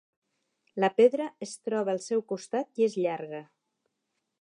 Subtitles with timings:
[0.83, 3.47] La pedra es troba al seu costat i és llarga.